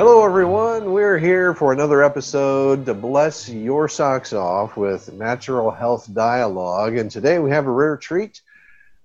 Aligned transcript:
Hello, 0.00 0.24
everyone. 0.24 0.92
We're 0.92 1.18
here 1.18 1.52
for 1.52 1.74
another 1.74 2.02
episode 2.02 2.86
to 2.86 2.94
bless 2.94 3.50
your 3.50 3.86
socks 3.86 4.32
off 4.32 4.74
with 4.74 5.12
Natural 5.12 5.70
Health 5.70 6.08
Dialogue. 6.14 6.96
And 6.96 7.10
today 7.10 7.38
we 7.38 7.50
have 7.50 7.66
a 7.66 7.70
rare 7.70 7.98
treat. 7.98 8.40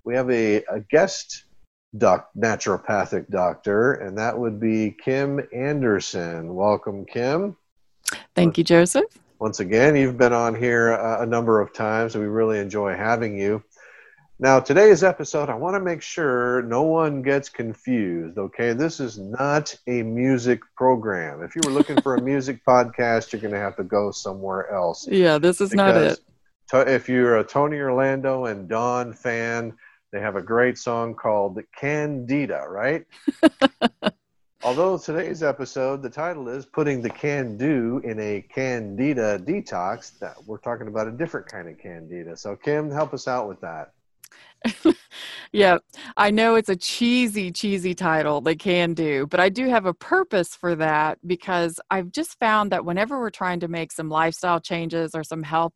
We 0.04 0.14
have 0.14 0.30
a, 0.30 0.64
a 0.64 0.80
guest 0.88 1.44
doc, 1.98 2.30
naturopathic 2.34 3.28
doctor, 3.28 3.92
and 3.92 4.16
that 4.16 4.38
would 4.38 4.58
be 4.58 4.90
Kim 4.90 5.46
Anderson. 5.54 6.54
Welcome, 6.54 7.04
Kim. 7.04 7.58
Thank 8.34 8.56
you, 8.56 8.64
Joseph. 8.64 9.18
Once 9.38 9.60
again, 9.60 9.96
you've 9.96 10.16
been 10.16 10.32
on 10.32 10.54
here 10.54 10.92
a, 10.92 11.24
a 11.24 11.26
number 11.26 11.60
of 11.60 11.74
times, 11.74 12.14
and 12.14 12.24
we 12.24 12.30
really 12.30 12.58
enjoy 12.58 12.96
having 12.96 13.38
you. 13.38 13.62
Now, 14.38 14.60
today's 14.60 15.02
episode, 15.02 15.48
I 15.48 15.54
want 15.54 15.76
to 15.76 15.80
make 15.80 16.02
sure 16.02 16.60
no 16.60 16.82
one 16.82 17.22
gets 17.22 17.48
confused, 17.48 18.36
okay? 18.36 18.74
This 18.74 19.00
is 19.00 19.18
not 19.18 19.74
a 19.86 20.02
music 20.02 20.60
program. 20.76 21.42
If 21.42 21.56
you 21.56 21.62
were 21.64 21.72
looking 21.72 21.98
for 22.02 22.16
a 22.16 22.20
music 22.22 22.60
podcast, 22.62 23.32
you're 23.32 23.40
going 23.40 23.54
to 23.54 23.58
have 23.58 23.76
to 23.76 23.82
go 23.82 24.10
somewhere 24.10 24.70
else. 24.70 25.08
Yeah, 25.08 25.38
this 25.38 25.62
is 25.62 25.72
not 25.72 25.96
it. 25.96 26.20
if 26.70 27.08
you're 27.08 27.38
a 27.38 27.44
Tony 27.44 27.78
Orlando 27.78 28.44
and 28.44 28.68
Dawn 28.68 29.14
fan, 29.14 29.72
they 30.12 30.20
have 30.20 30.36
a 30.36 30.42
great 30.42 30.76
song 30.76 31.14
called 31.14 31.58
Candida, 31.74 32.66
right? 32.68 33.06
Although 34.62 34.98
today's 34.98 35.42
episode, 35.42 36.02
the 36.02 36.10
title 36.10 36.50
is 36.50 36.66
Putting 36.66 37.00
the 37.00 37.08
Can 37.08 37.56
Do 37.56 38.02
in 38.04 38.20
a 38.20 38.42
Candida 38.54 39.38
Detox, 39.38 40.18
that 40.18 40.36
we're 40.44 40.58
talking 40.58 40.88
about 40.88 41.08
a 41.08 41.12
different 41.12 41.46
kind 41.46 41.70
of 41.70 41.78
Candida. 41.78 42.36
So, 42.36 42.54
Kim, 42.54 42.90
help 42.90 43.14
us 43.14 43.26
out 43.26 43.48
with 43.48 43.62
that. 43.62 43.92
yeah, 45.52 45.78
I 46.16 46.30
know 46.30 46.54
it's 46.56 46.68
a 46.68 46.76
cheesy, 46.76 47.50
cheesy 47.52 47.94
title, 47.94 48.40
they 48.40 48.54
can 48.56 48.94
do, 48.94 49.26
but 49.26 49.40
I 49.40 49.48
do 49.48 49.68
have 49.68 49.86
a 49.86 49.94
purpose 49.94 50.54
for 50.54 50.74
that 50.76 51.18
because 51.26 51.80
I've 51.90 52.12
just 52.12 52.38
found 52.38 52.72
that 52.72 52.84
whenever 52.84 53.18
we're 53.18 53.30
trying 53.30 53.60
to 53.60 53.68
make 53.68 53.92
some 53.92 54.08
lifestyle 54.08 54.60
changes 54.60 55.14
or 55.14 55.24
some 55.24 55.42
health 55.42 55.72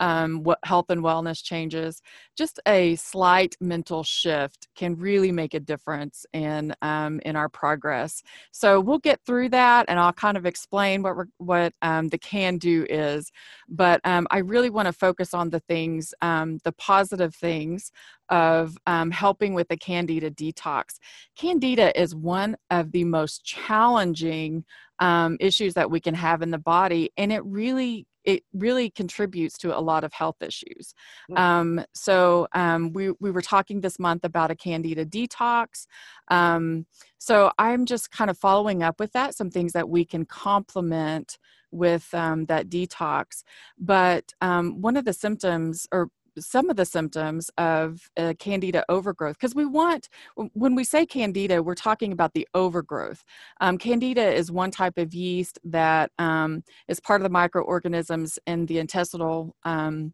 um, 0.00 0.42
what 0.42 0.58
health 0.64 0.90
and 0.90 1.02
wellness 1.02 1.42
changes, 1.42 2.02
just 2.36 2.60
a 2.66 2.96
slight 2.96 3.56
mental 3.60 4.02
shift 4.02 4.68
can 4.74 4.96
really 4.96 5.32
make 5.32 5.54
a 5.54 5.60
difference 5.60 6.26
in 6.32 6.74
um, 6.82 7.20
in 7.24 7.36
our 7.36 7.48
progress. 7.48 8.22
So 8.52 8.80
we'll 8.80 8.98
get 8.98 9.20
through 9.24 9.50
that, 9.50 9.86
and 9.88 9.98
I'll 9.98 10.12
kind 10.12 10.36
of 10.36 10.46
explain 10.46 11.02
what 11.02 11.16
what 11.38 11.72
um, 11.82 12.08
the 12.08 12.18
can 12.18 12.58
do 12.58 12.86
is. 12.88 13.30
But 13.68 14.00
um, 14.04 14.26
I 14.30 14.38
really 14.38 14.70
want 14.70 14.86
to 14.86 14.92
focus 14.92 15.34
on 15.34 15.50
the 15.50 15.60
things, 15.60 16.14
um, 16.22 16.58
the 16.64 16.72
positive 16.72 17.34
things 17.34 17.90
of 18.28 18.76
um, 18.86 19.10
helping 19.10 19.54
with 19.54 19.68
the 19.68 19.76
candida 19.76 20.30
detox. 20.30 20.98
Candida 21.36 21.98
is 22.00 22.14
one 22.14 22.56
of 22.70 22.92
the 22.92 23.04
most 23.04 23.44
challenging 23.44 24.64
um, 24.98 25.36
issues 25.40 25.74
that 25.74 25.90
we 25.90 26.00
can 26.00 26.14
have 26.14 26.42
in 26.42 26.50
the 26.50 26.58
body 26.58 27.10
and 27.16 27.32
it 27.32 27.44
really 27.44 28.06
it 28.26 28.42
really 28.52 28.90
contributes 28.90 29.56
to 29.58 29.76
a 29.76 29.80
lot 29.80 30.04
of 30.04 30.12
health 30.12 30.42
issues. 30.42 30.94
Mm. 31.30 31.38
Um, 31.38 31.84
so 31.94 32.48
um, 32.52 32.92
we 32.92 33.12
we 33.20 33.30
were 33.30 33.40
talking 33.40 33.80
this 33.80 33.98
month 33.98 34.24
about 34.24 34.50
a 34.50 34.56
candida 34.56 35.06
detox. 35.06 35.86
Um, 36.28 36.86
so 37.18 37.52
I'm 37.58 37.86
just 37.86 38.10
kind 38.10 38.28
of 38.28 38.36
following 38.36 38.82
up 38.82 39.00
with 39.00 39.12
that, 39.12 39.34
some 39.34 39.50
things 39.50 39.72
that 39.72 39.88
we 39.88 40.04
can 40.04 40.26
complement 40.26 41.38
with 41.70 42.12
um, 42.14 42.46
that 42.46 42.68
detox. 42.68 43.44
But 43.78 44.32
um, 44.40 44.80
one 44.80 44.96
of 44.96 45.04
the 45.04 45.12
symptoms, 45.12 45.86
or 45.92 46.10
some 46.38 46.70
of 46.70 46.76
the 46.76 46.84
symptoms 46.84 47.50
of 47.58 48.10
uh, 48.16 48.34
candida 48.38 48.84
overgrowth 48.88 49.36
because 49.38 49.54
we 49.54 49.64
want 49.64 50.08
when 50.52 50.74
we 50.74 50.84
say 50.84 51.06
candida 51.06 51.62
we're 51.62 51.74
talking 51.74 52.12
about 52.12 52.34
the 52.34 52.46
overgrowth. 52.54 53.24
Um, 53.60 53.78
candida 53.78 54.32
is 54.32 54.50
one 54.50 54.70
type 54.70 54.98
of 54.98 55.14
yeast 55.14 55.58
that 55.64 56.10
um, 56.18 56.62
is 56.88 57.00
part 57.00 57.20
of 57.20 57.24
the 57.24 57.30
microorganisms 57.30 58.38
in 58.46 58.66
the 58.66 58.78
intestinal 58.78 59.56
um, 59.64 60.12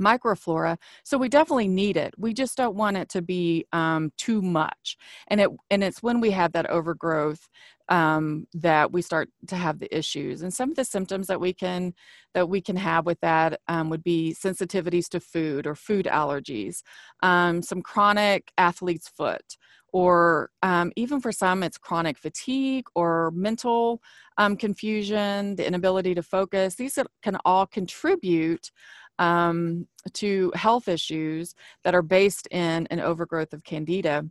microflora 0.00 0.76
so 1.04 1.18
we 1.18 1.28
definitely 1.28 1.68
need 1.68 1.96
it. 1.96 2.14
We 2.18 2.34
just 2.34 2.56
don't 2.56 2.76
want 2.76 2.96
it 2.96 3.08
to 3.10 3.22
be 3.22 3.66
um, 3.72 4.12
too 4.16 4.42
much. 4.42 4.96
And 5.28 5.40
it 5.40 5.50
and 5.70 5.82
it's 5.82 6.02
when 6.02 6.20
we 6.20 6.30
have 6.32 6.52
that 6.52 6.68
overgrowth 6.70 7.48
um, 7.88 8.46
that 8.54 8.92
we 8.92 9.02
start 9.02 9.28
to 9.46 9.56
have 9.56 9.78
the 9.78 9.96
issues 9.96 10.42
and 10.42 10.52
some 10.52 10.70
of 10.70 10.76
the 10.76 10.84
symptoms 10.84 11.26
that 11.26 11.40
we 11.40 11.52
can 11.52 11.94
that 12.34 12.48
we 12.48 12.60
can 12.60 12.76
have 12.76 13.06
with 13.06 13.20
that 13.20 13.60
um, 13.68 13.90
would 13.90 14.02
be 14.02 14.34
sensitivities 14.38 15.08
to 15.08 15.20
food 15.20 15.66
or 15.66 15.74
food 15.74 16.06
allergies 16.06 16.82
um, 17.22 17.62
some 17.62 17.82
chronic 17.82 18.52
athlete's 18.58 19.08
foot 19.08 19.56
or 19.92 20.50
um, 20.62 20.92
even 20.96 21.20
for 21.20 21.32
some 21.32 21.62
it's 21.62 21.78
chronic 21.78 22.18
fatigue 22.18 22.86
or 22.94 23.30
mental 23.34 24.02
um, 24.36 24.56
confusion 24.56 25.56
the 25.56 25.66
inability 25.66 26.14
to 26.14 26.22
focus. 26.22 26.74
These 26.74 26.98
can 27.22 27.38
all 27.44 27.66
contribute 27.66 28.70
um, 29.18 29.86
to 30.12 30.52
health 30.54 30.88
issues 30.88 31.54
that 31.84 31.94
are 31.94 32.02
based 32.02 32.46
in 32.50 32.86
an 32.90 33.00
overgrowth 33.00 33.52
of 33.52 33.64
candida 33.64 34.26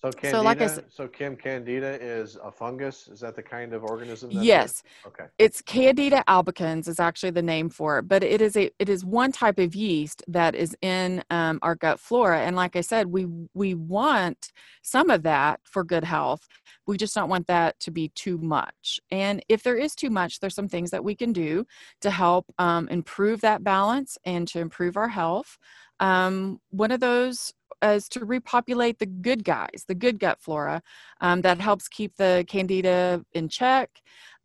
so 0.00 0.12
candida, 0.12 0.38
so, 0.38 0.42
like 0.42 0.60
I 0.60 0.66
said, 0.68 0.84
so 0.88 1.08
Kim, 1.08 1.34
candida 1.34 2.00
is 2.00 2.38
a 2.42 2.52
fungus. 2.52 3.08
Is 3.08 3.18
that 3.20 3.34
the 3.34 3.42
kind 3.42 3.72
of 3.72 3.82
organism? 3.82 4.30
yes. 4.30 4.84
Okay. 5.04 5.24
It's 5.38 5.60
Candida 5.60 6.22
albicans 6.28 6.86
is 6.86 7.00
actually 7.00 7.32
the 7.32 7.42
name 7.42 7.68
for 7.68 7.98
it, 7.98 8.02
but 8.04 8.22
it 8.22 8.40
is 8.40 8.56
a 8.56 8.70
it 8.78 8.88
is 8.88 9.04
one 9.04 9.32
type 9.32 9.58
of 9.58 9.74
yeast 9.74 10.22
that 10.28 10.54
is 10.54 10.76
in 10.82 11.24
um, 11.30 11.58
our 11.62 11.74
gut 11.74 11.98
flora, 11.98 12.42
and 12.42 12.54
like 12.54 12.76
I 12.76 12.80
said, 12.80 13.08
we 13.08 13.26
we 13.54 13.74
want 13.74 14.52
some 14.82 15.10
of 15.10 15.24
that 15.24 15.58
for 15.64 15.82
good 15.82 16.04
health. 16.04 16.46
We 16.86 16.96
just 16.96 17.14
don't 17.14 17.28
want 17.28 17.48
that 17.48 17.80
to 17.80 17.90
be 17.90 18.10
too 18.14 18.38
much. 18.38 19.00
And 19.10 19.42
if 19.48 19.64
there 19.64 19.76
is 19.76 19.96
too 19.96 20.10
much, 20.10 20.38
there's 20.38 20.54
some 20.54 20.68
things 20.68 20.90
that 20.90 21.02
we 21.02 21.16
can 21.16 21.32
do 21.32 21.66
to 22.02 22.10
help 22.10 22.46
um, 22.58 22.88
improve 22.88 23.40
that 23.40 23.64
balance 23.64 24.16
and 24.24 24.46
to 24.48 24.60
improve 24.60 24.96
our 24.96 25.08
health. 25.08 25.58
Um, 26.00 26.60
one 26.70 26.92
of 26.92 27.00
those 27.00 27.52
is 27.82 28.08
to 28.10 28.24
repopulate 28.24 28.98
the 28.98 29.06
good 29.06 29.44
guys, 29.44 29.84
the 29.86 29.94
good 29.94 30.18
gut 30.18 30.40
flora 30.40 30.82
um, 31.20 31.42
that 31.42 31.60
helps 31.60 31.88
keep 31.88 32.16
the 32.16 32.44
candida 32.48 33.24
in 33.32 33.48
check. 33.48 33.90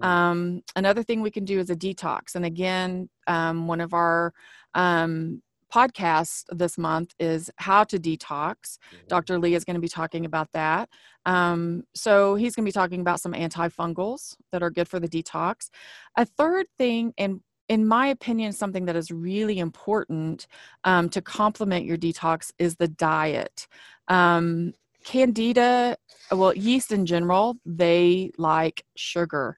Um, 0.01 0.61
another 0.75 1.03
thing 1.03 1.21
we 1.21 1.31
can 1.31 1.45
do 1.45 1.59
is 1.59 1.69
a 1.69 1.75
detox. 1.75 2.35
And 2.35 2.45
again, 2.45 3.09
um, 3.27 3.67
one 3.67 3.81
of 3.81 3.93
our 3.93 4.33
um, 4.73 5.41
podcasts 5.73 6.43
this 6.51 6.77
month 6.77 7.15
is 7.19 7.49
how 7.57 7.83
to 7.85 7.97
detox. 7.97 8.77
Mm-hmm. 8.77 9.07
Dr. 9.07 9.39
Lee 9.39 9.55
is 9.55 9.63
going 9.63 9.75
to 9.75 9.81
be 9.81 9.87
talking 9.87 10.25
about 10.25 10.51
that. 10.53 10.89
Um, 11.25 11.83
so 11.95 12.35
he's 12.35 12.55
going 12.55 12.65
to 12.65 12.67
be 12.67 12.73
talking 12.73 13.01
about 13.01 13.19
some 13.19 13.33
antifungals 13.33 14.35
that 14.51 14.61
are 14.61 14.69
good 14.69 14.87
for 14.87 14.99
the 14.99 15.07
detox. 15.07 15.69
A 16.17 16.25
third 16.25 16.67
thing, 16.77 17.13
and 17.17 17.41
in 17.73 17.87
my 17.87 18.05
opinion, 18.07 18.53
something 18.53 18.85
that 18.85 18.95
is 18.95 19.09
really 19.09 19.57
important 19.57 20.45
um, 20.83 21.09
to 21.09 21.21
complement 21.23 21.85
your 21.85 21.97
detox 21.97 22.51
is 22.59 22.75
the 22.75 22.87
diet. 22.87 23.67
Um, 24.07 24.73
candida, 25.03 25.97
well, 26.31 26.53
yeast 26.53 26.91
in 26.91 27.07
general, 27.07 27.55
they 27.65 28.31
like 28.37 28.85
sugar. 28.95 29.57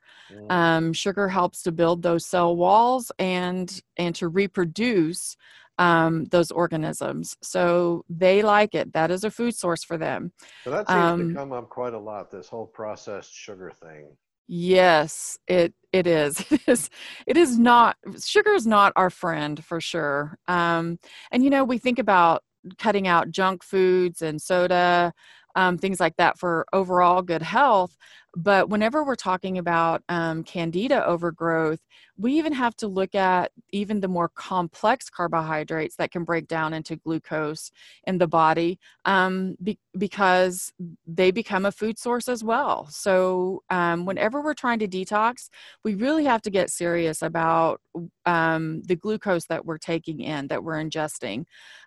Um, 0.49 0.93
sugar 0.93 1.27
helps 1.27 1.61
to 1.63 1.73
build 1.73 2.03
those 2.03 2.25
cell 2.25 2.55
walls 2.55 3.11
and 3.19 3.81
and 3.97 4.15
to 4.15 4.29
reproduce 4.29 5.35
um, 5.77 6.25
those 6.25 6.51
organisms. 6.51 7.35
So 7.41 8.05
they 8.09 8.41
like 8.43 8.75
it. 8.75 8.93
That 8.93 9.11
is 9.11 9.25
a 9.25 9.31
food 9.31 9.55
source 9.55 9.83
for 9.83 9.97
them. 9.97 10.31
So 10.63 10.71
that 10.71 10.87
seems 10.87 10.97
um, 10.97 11.27
to 11.27 11.35
come 11.35 11.51
up 11.51 11.69
quite 11.69 11.93
a 11.93 11.99
lot. 11.99 12.31
This 12.31 12.47
whole 12.47 12.67
processed 12.67 13.33
sugar 13.33 13.73
thing. 13.83 14.15
Yes, 14.47 15.37
it 15.47 15.73
it 15.91 16.07
is. 16.07 16.43
It 16.51 16.61
is. 16.67 16.89
It 17.27 17.37
is 17.37 17.57
not. 17.57 17.97
Sugar 18.23 18.51
is 18.51 18.67
not 18.67 18.93
our 18.95 19.09
friend 19.09 19.63
for 19.63 19.81
sure. 19.81 20.37
Um, 20.47 20.99
and 21.31 21.43
you 21.43 21.49
know, 21.49 21.63
we 21.63 21.77
think 21.77 21.99
about 21.99 22.43
cutting 22.77 23.07
out 23.07 23.31
junk 23.31 23.63
foods 23.63 24.21
and 24.21 24.41
soda, 24.41 25.13
um, 25.55 25.77
things 25.77 25.99
like 25.99 26.15
that 26.17 26.37
for 26.39 26.65
overall 26.73 27.21
good 27.21 27.41
health. 27.41 27.95
But 28.35 28.69
whenever 28.69 29.03
we're 29.03 29.15
talking 29.15 29.57
about 29.57 30.03
um, 30.09 30.43
candida 30.43 31.05
overgrowth, 31.05 31.79
we 32.17 32.33
even 32.33 32.53
have 32.53 32.75
to 32.77 32.87
look 32.87 33.15
at 33.15 33.51
even 33.71 33.99
the 33.99 34.07
more 34.07 34.29
complex 34.29 35.09
carbohydrates 35.09 35.95
that 35.97 36.11
can 36.11 36.23
break 36.23 36.47
down 36.47 36.73
into 36.73 36.95
glucose 36.95 37.71
in 38.05 38.17
the 38.17 38.27
body 38.27 38.79
um, 39.05 39.55
be- 39.63 39.79
because 39.97 40.73
they 41.05 41.31
become 41.31 41.65
a 41.65 41.71
food 41.71 41.97
source 41.97 42.27
as 42.27 42.43
well. 42.43 42.87
So, 42.89 43.63
um, 43.69 44.05
whenever 44.05 44.41
we're 44.41 44.53
trying 44.53 44.79
to 44.79 44.87
detox, 44.87 45.49
we 45.83 45.95
really 45.95 46.25
have 46.25 46.41
to 46.43 46.49
get 46.49 46.69
serious 46.69 47.21
about 47.21 47.81
um, 48.25 48.81
the 48.83 48.95
glucose 48.95 49.45
that 49.45 49.65
we're 49.65 49.77
taking 49.77 50.19
in, 50.19 50.47
that 50.47 50.63
we're 50.63 50.81
ingesting. 50.81 51.45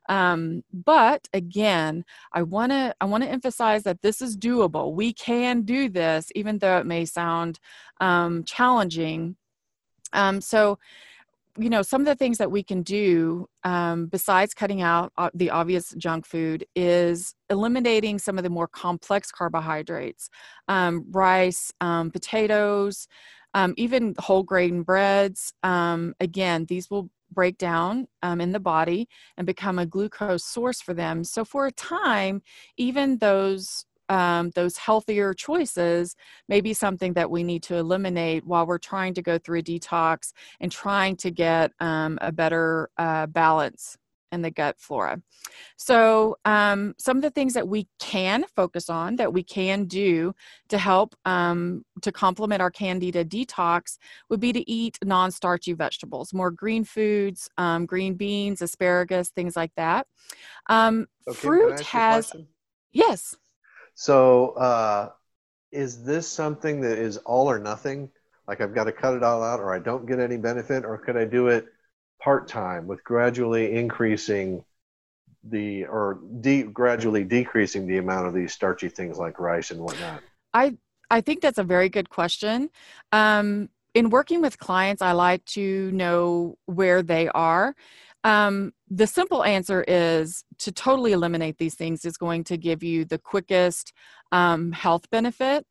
Um, 0.09 0.63
but 0.73 1.29
again, 1.33 2.05
I 2.33 2.43
want 2.43 2.73
to 2.73 2.95
I 3.01 3.05
want 3.05 3.25
to 3.25 3.31
emphasize 3.31 3.83
that 3.83 4.01
this 4.03 4.23
is 4.23 4.37
doable. 4.37 4.95
We 4.95 5.13
can 5.13 5.63
do 5.63 5.89
this, 5.89 6.33
even 6.39 6.59
though 6.59 6.79
it 6.79 6.87
may 6.87 7.05
sound 7.05 7.59
um, 8.01 8.45
challenging 8.45 9.37
um, 10.13 10.41
so 10.41 10.79
you 11.59 11.71
know, 11.71 11.83
some 11.83 12.01
of 12.01 12.07
the 12.07 12.15
things 12.15 12.39
that 12.39 12.53
we 12.53 12.63
can 12.63 12.83
do 12.83 13.49
um, 13.65 14.07
besides 14.07 14.55
cutting 14.55 14.81
out 14.81 15.13
uh, 15.19 15.29
the 15.35 15.51
obvious 15.51 15.93
junk 15.99 16.25
food 16.25 16.65
is 16.77 17.35
eliminating 17.51 18.19
some 18.19 18.39
of 18.39 18.45
the 18.45 18.51
more 18.51 18.69
complex 18.69 19.33
carbohydrates, 19.33 20.31
um, 20.69 21.05
rice, 21.11 21.73
um, 21.81 22.13
potatoes, 22.13 23.09
um, 23.55 23.75
even 23.77 24.15
whole 24.19 24.45
grain 24.45 24.83
breads. 24.83 25.53
Again, 25.65 26.67
these 26.67 26.91
will 26.91 27.11
break 27.33 27.59
down 27.59 28.07
um, 28.23 28.41
in 28.41 28.53
the 28.53 28.61
body 28.61 29.09
and 29.37 29.47
become 29.47 29.79
a 29.79 29.87
glucose 29.87 30.45
source 30.45 30.81
for 30.81 30.95
them. 30.95 31.25
So 31.25 31.45
for 31.45 31.67
a 31.67 31.73
time, 31.73 32.43
even 32.77 33.19
those 33.19 33.85
um, 34.09 34.51
those 34.55 34.77
healthier 34.77 35.35
choices 35.35 36.17
may 36.49 36.61
be 36.61 36.73
something 36.73 37.13
that 37.15 37.31
we 37.31 37.43
need 37.43 37.63
to 37.65 37.77
eliminate 37.77 38.47
while 38.47 38.67
we're 38.67 38.79
trying 38.79 39.15
to 39.15 39.23
go 39.23 39.39
through 39.39 39.61
a 39.61 39.63
detox 39.63 40.33
and 40.61 40.73
trying 40.73 41.17
to 41.17 41.31
get 41.31 41.73
um, 41.81 42.19
a 42.21 42.33
better 42.33 42.91
uh, 42.99 43.27
balance 43.27 43.97
in 44.33 44.43
the 44.43 44.51
gut 44.51 44.77
flora. 44.79 45.21
So, 45.77 46.37
um, 46.45 46.95
some 46.99 47.17
of 47.17 47.23
the 47.23 47.31
things 47.31 47.55
that 47.55 47.69
we 47.69 47.89
can 47.99 48.45
focus 48.55 48.91
on, 48.91 49.17
that 49.17 49.33
we 49.33 49.43
can 49.43 49.85
do 49.85 50.35
to 50.69 50.79
help 50.79 51.15
um, 51.25 51.85
to 52.03 52.13
complement 52.13 52.61
our 52.61 52.71
candida 52.71 53.25
detox, 53.25 53.99
would 54.29 54.41
be 54.41 54.53
to 54.53 54.71
eat 54.71 54.99
non 55.05 55.31
starchy 55.31 55.73
vegetables, 55.73 56.35
more 56.35 56.51
green 56.51 56.85
foods, 56.85 57.49
um, 57.57 57.87
green 57.87 58.15
beans, 58.15 58.63
asparagus, 58.63 59.31
things 59.31 59.57
like 59.57 59.73
that. 59.77 60.07
Um, 60.69 61.07
okay, 61.27 61.39
fruit 61.39 61.81
has. 61.81 62.33
Yes. 62.93 63.37
So, 64.01 64.51
uh, 64.51 65.11
is 65.73 66.05
this 66.05 66.29
something 66.29 66.83
that 66.83 66.99
is 66.99 67.17
all 67.17 67.51
or 67.51 67.59
nothing? 67.59 68.11
Like 68.47 68.61
I've 68.61 68.73
got 68.73 68.85
to 68.85 68.93
cut 68.93 69.15
it 69.15 69.25
all 69.25 69.43
out, 69.43 69.59
or 69.59 69.75
I 69.75 69.81
don't 69.81 70.07
get 70.07 70.21
any 70.21 70.37
benefit, 70.37 70.85
or 70.85 70.99
could 70.99 71.17
I 71.17 71.25
do 71.25 71.49
it 71.49 71.67
part 72.23 72.47
time 72.47 72.87
with 72.87 73.03
gradually 73.03 73.75
increasing 73.75 74.63
the 75.43 75.85
or 75.87 76.21
de- 76.41 76.63
gradually 76.63 77.25
decreasing 77.25 77.89
the 77.89 77.97
amount 77.97 78.29
of 78.29 78.35
these 78.35 78.53
starchy 78.53 78.89
things 78.89 79.19
like 79.19 79.41
rice 79.41 79.73
and 79.73 79.81
whatnot? 79.81 80.23
I 80.55 80.77
I 81.11 81.21
think 81.21 81.41
that's 81.41 81.59
a 81.59 81.65
very 81.65 81.89
good 81.89 82.09
question. 82.09 82.71
Um, 83.11 83.69
in 83.95 84.11
working 84.11 84.41
with 84.41 84.61
clients, 84.61 85.03
I 85.03 85.11
like 85.11 85.45
to 85.47 85.91
know 85.91 86.57
where 86.67 87.03
they 87.03 87.29
are. 87.31 87.75
Um, 88.29 88.73
the 88.91 89.07
simple 89.07 89.43
answer 89.43 89.83
is 89.89 90.45
to 90.59 90.71
totally 90.71 91.13
eliminate 91.13 91.57
these 91.57 91.75
things 91.75 92.05
is 92.05 92.19
going 92.19 92.45
to 92.45 92.59
give 92.59 92.83
you 92.83 93.07
the 93.07 93.19
quickest 93.19 93.95
um, 94.33 94.73
health 94.73 95.09
benefit 95.11 95.65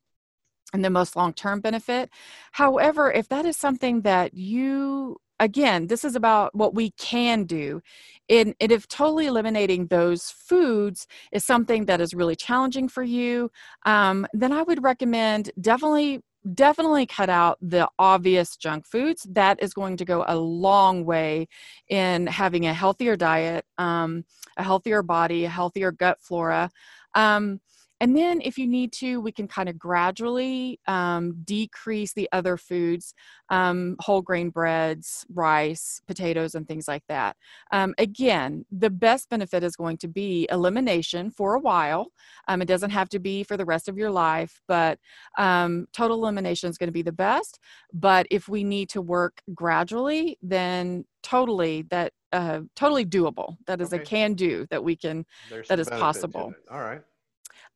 and 0.74 0.84
the 0.84 0.90
most 0.90 1.16
long 1.16 1.34
term 1.34 1.62
benefit. 1.62 2.10
However, 2.54 3.12
if 3.12 3.30
that 3.30 3.46
is 3.46 3.58
something 3.58 4.02
that 4.02 4.34
you 4.34 5.18
again 5.40 5.86
this 5.86 6.04
is 6.04 6.16
about 6.16 6.56
what 6.56 6.74
we 6.74 6.90
can 6.98 7.44
do 7.44 7.80
and, 8.28 8.56
if 8.60 8.88
totally 8.88 9.28
eliminating 9.28 9.86
those 9.86 10.32
foods 10.32 11.06
is 11.32 11.46
something 11.46 11.86
that 11.86 12.02
is 12.02 12.16
really 12.16 12.36
challenging 12.36 12.90
for 12.90 13.04
you 13.04 13.52
um, 13.86 14.26
then 14.34 14.52
i 14.52 14.64
would 14.64 14.82
recommend 14.82 15.52
definitely 15.62 16.22
definitely 16.54 17.06
cut 17.06 17.30
out 17.30 17.58
the 17.62 17.90
obvious 18.00 18.56
junk 18.56 18.86
foods. 18.86 19.26
That 19.30 19.62
is 19.62 19.74
going 19.74 19.98
to 19.98 20.06
go 20.06 20.24
a 20.28 20.36
long 20.36 21.06
way 21.06 21.48
in 21.90 22.28
having 22.28 22.66
a 22.66 22.74
healthier 22.74 23.16
diet, 23.16 23.66
um, 23.78 24.26
a 24.58 24.64
healthier 24.64 25.04
body, 25.04 25.46
a 25.46 25.50
healthier 25.50 25.92
gut 25.92 26.18
flora. 26.22 26.70
Um, 27.16 27.60
and 28.00 28.16
then, 28.16 28.42
if 28.44 28.58
you 28.58 28.68
need 28.68 28.92
to, 28.94 29.20
we 29.20 29.32
can 29.32 29.48
kind 29.48 29.68
of 29.68 29.80
gradually 29.80 30.80
um, 30.88 31.42
decrease 31.44 32.14
the 32.14 32.30
other 32.32 32.56
foods, 32.56 33.14
um, 33.50 33.96
whole 34.00 34.22
grain 34.22 34.50
breads, 34.50 35.26
rice, 35.34 36.00
potatoes, 36.08 36.54
and 36.54 36.68
things 36.68 36.88
like 36.88 37.04
that. 37.10 37.36
Um, 37.72 37.96
again, 37.98 38.66
the 38.72 38.92
best 38.92 39.30
benefit 39.30 39.64
is 39.64 39.76
going 39.76 39.98
to 39.98 40.08
be 40.08 40.48
elimination 40.52 41.32
for 41.32 41.56
a 41.56 41.60
while. 41.60 42.12
Um, 42.48 42.62
it 42.62 42.68
doesn't 42.68 42.92
have 42.92 43.10
to 43.10 43.20
be 43.20 43.44
for 43.44 43.58
the 43.58 43.66
rest 43.66 43.90
of 43.90 43.98
your 43.98 44.12
life, 44.12 44.62
but 44.68 45.00
um, 45.40 45.88
total 45.92 46.18
elimination 46.18 46.70
is 46.70 46.78
going 46.78 46.90
to 46.90 46.94
be 46.94 47.02
the 47.02 47.12
best. 47.12 47.60
But 47.94 48.28
if 48.30 48.48
we 48.48 48.64
need 48.64 48.90
to 48.90 49.02
work 49.02 49.42
gradually, 49.56 50.38
then 50.44 51.06
totally 51.24 51.82
that 51.90 52.14
uh, 52.32 52.62
totally 52.76 53.06
doable. 53.06 53.58
That 53.66 53.82
is 53.82 53.94
okay. 53.94 54.04
a 54.04 54.06
can 54.06 54.34
do 54.34 54.68
that 54.70 54.84
we 54.84 54.96
can. 54.96 55.26
There's 55.50 55.68
that 55.70 55.80
is 55.80 55.90
possible. 55.90 56.54
All 56.70 56.82
right. 56.82 57.02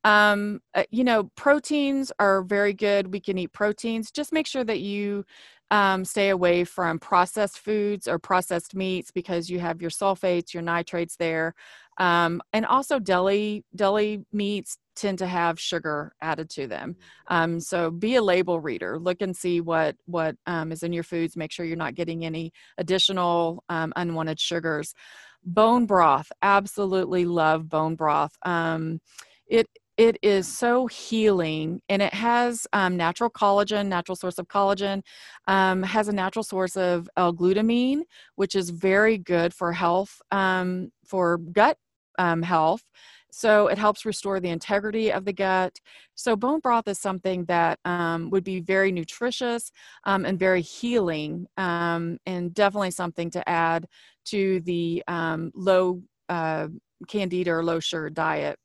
Um, 0.04 0.60
uh, 0.74 0.84
you 0.90 1.04
know, 1.04 1.30
proteins 1.36 2.12
are 2.18 2.42
very 2.42 2.72
good. 2.72 3.12
We 3.12 3.20
can 3.20 3.38
eat 3.38 3.52
proteins. 3.52 4.10
Just 4.10 4.32
make 4.32 4.46
sure 4.46 4.64
that 4.64 4.80
you 4.80 5.24
um, 5.70 6.04
stay 6.04 6.28
away 6.28 6.64
from 6.64 6.98
processed 6.98 7.58
foods 7.58 8.06
or 8.06 8.18
processed 8.18 8.74
meats 8.74 9.10
because 9.10 9.48
you 9.48 9.58
have 9.58 9.80
your 9.80 9.90
sulfates, 9.90 10.52
your 10.52 10.62
nitrates 10.62 11.16
there. 11.16 11.54
Um, 11.98 12.42
and 12.52 12.66
also 12.66 12.98
deli 12.98 13.64
deli 13.74 14.24
meats 14.32 14.76
tend 14.94 15.18
to 15.18 15.26
have 15.26 15.58
sugar 15.58 16.12
added 16.20 16.50
to 16.50 16.66
them. 16.66 16.96
Mm. 17.30 17.34
Um, 17.34 17.60
so 17.60 17.90
be 17.90 18.16
a 18.16 18.22
label 18.22 18.60
reader. 18.60 18.98
Look 18.98 19.22
and 19.22 19.36
see 19.36 19.60
what 19.60 19.96
what 20.04 20.36
um, 20.46 20.72
is 20.72 20.82
in 20.82 20.92
your 20.92 21.04
foods. 21.04 21.36
Make 21.36 21.52
sure 21.52 21.64
you're 21.64 21.76
not 21.76 21.94
getting 21.94 22.24
any 22.24 22.52
additional 22.76 23.64
um, 23.68 23.92
unwanted 23.96 24.40
sugars. 24.40 24.94
Bone 25.44 25.86
broth, 25.86 26.30
absolutely 26.42 27.24
love 27.24 27.68
bone 27.68 27.94
broth. 27.94 28.36
Um, 28.42 29.00
it 29.46 29.66
it 29.96 30.16
is 30.22 30.46
so 30.46 30.86
healing 30.86 31.80
and 31.88 32.00
it 32.02 32.14
has 32.14 32.66
um, 32.72 32.96
natural 32.96 33.30
collagen 33.30 33.86
natural 33.86 34.16
source 34.16 34.38
of 34.38 34.48
collagen 34.48 35.02
um, 35.48 35.82
has 35.82 36.08
a 36.08 36.12
natural 36.12 36.42
source 36.42 36.76
of 36.76 37.08
l-glutamine 37.16 38.02
which 38.36 38.54
is 38.54 38.70
very 38.70 39.18
good 39.18 39.52
for 39.52 39.72
health 39.72 40.20
um, 40.30 40.90
for 41.04 41.38
gut 41.38 41.76
um, 42.18 42.42
health. 42.42 42.82
So 43.30 43.68
it 43.68 43.78
helps 43.78 44.04
restore 44.04 44.40
the 44.40 44.50
integrity 44.50 45.10
of 45.10 45.24
the 45.24 45.32
gut. 45.32 45.78
So 46.14 46.36
bone 46.36 46.60
broth 46.60 46.86
is 46.86 46.98
something 47.00 47.46
that 47.46 47.78
um, 47.84 48.28
would 48.30 48.44
be 48.44 48.60
very 48.60 48.92
nutritious 48.92 49.72
um, 50.04 50.26
and 50.26 50.38
very 50.38 50.60
healing 50.60 51.46
and 51.56 52.54
definitely 52.54 52.90
something 52.90 53.30
to 53.30 53.48
add 53.48 53.86
to 54.26 54.60
the 54.60 55.02
low 55.54 56.02
uh, 56.28 56.68
candida 57.08 57.50
or 57.50 57.64
low 57.64 57.80
sugar 57.80 58.10
diet 58.10 58.58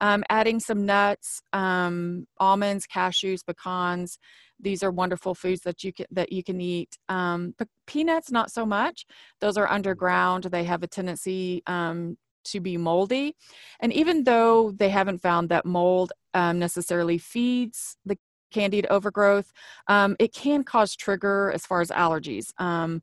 um, 0.00 0.24
adding 0.28 0.60
some 0.60 0.84
nuts, 0.86 1.40
um, 1.52 2.26
almonds, 2.38 2.86
cashews, 2.86 3.40
pecans. 3.46 4.18
These 4.60 4.82
are 4.82 4.90
wonderful 4.90 5.34
foods 5.34 5.62
that 5.62 5.82
you 5.82 5.92
can 5.92 6.06
that 6.10 6.32
you 6.32 6.42
can 6.42 6.60
eat. 6.60 6.96
Um, 7.08 7.54
peanuts, 7.86 8.30
not 8.30 8.50
so 8.50 8.64
much. 8.64 9.04
Those 9.40 9.56
are 9.56 9.70
underground. 9.70 10.44
They 10.44 10.64
have 10.64 10.82
a 10.82 10.86
tendency 10.86 11.62
um, 11.66 12.16
to 12.46 12.60
be 12.60 12.76
moldy, 12.76 13.34
and 13.80 13.92
even 13.92 14.24
though 14.24 14.72
they 14.72 14.90
haven't 14.90 15.18
found 15.22 15.48
that 15.48 15.66
mold 15.66 16.12
um, 16.34 16.58
necessarily 16.58 17.18
feeds 17.18 17.96
the 18.04 18.16
candida 18.52 18.88
overgrowth, 18.92 19.52
um, 19.88 20.14
it 20.20 20.32
can 20.32 20.62
cause 20.62 20.94
trigger 20.94 21.50
as 21.52 21.66
far 21.66 21.80
as 21.80 21.90
allergies. 21.90 22.52
Mm 22.60 23.00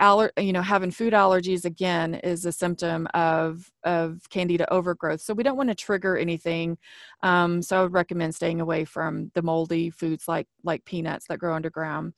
aller- 0.00 0.32
you 0.38 0.52
know 0.52 0.62
having 0.62 0.90
food 0.90 1.12
allergies 1.12 1.64
again 1.64 2.14
is 2.14 2.44
a 2.44 2.52
symptom 2.52 3.06
of 3.14 3.70
of 3.84 4.20
candida 4.30 4.70
overgrowth. 4.72 5.20
So 5.20 5.34
we 5.34 5.42
don't 5.42 5.56
want 5.56 5.68
to 5.70 5.74
trigger 5.74 6.16
anything 6.16 6.78
um, 7.22 7.62
so 7.62 7.78
i 7.78 7.82
would 7.82 7.92
recommend 7.92 8.34
staying 8.34 8.60
away 8.60 8.84
from 8.84 9.30
the 9.34 9.42
moldy 9.42 9.90
foods 9.90 10.28
like 10.28 10.46
like 10.64 10.84
peanuts 10.84 11.26
that 11.28 11.38
grow 11.38 11.54
underground. 11.54 12.14